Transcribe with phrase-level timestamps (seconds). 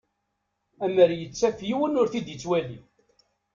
[0.85, 2.79] Amer ittaf yiwen ur t-id-yettwali